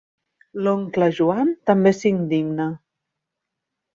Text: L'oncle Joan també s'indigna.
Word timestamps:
L'oncle 0.67 1.09
Joan 1.17 1.51
també 1.71 1.93
s'indigna. 1.99 2.67